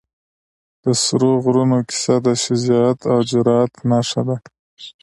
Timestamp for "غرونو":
1.43-1.77